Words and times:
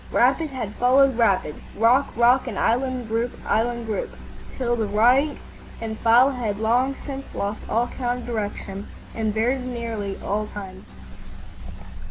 Rapid 0.11 0.49
had 0.49 0.73
followed 0.77 1.15
rapid, 1.15 1.57
rock 1.77 2.11
rock, 2.17 2.47
and 2.47 2.57
island 2.57 3.07
group 3.07 3.33
island 3.45 3.85
group, 3.85 4.09
till 4.57 4.75
the 4.75 4.87
rank 4.87 5.37
and 5.79 5.95
file 5.99 6.31
had 6.31 6.57
long 6.57 6.95
since 7.05 7.35
lost 7.35 7.61
all 7.69 7.85
count 7.85 8.21
of 8.21 8.25
direction 8.25 8.87
and 9.13 9.31
very 9.31 9.59
nearly 9.59 10.17
of 10.23 10.51
time. 10.53 10.87